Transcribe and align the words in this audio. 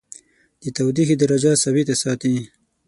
د 0.61 0.63
تودیخي 0.77 1.15
درجه 1.23 1.51
ثابته 1.63 1.95
ساتي. 2.01 2.35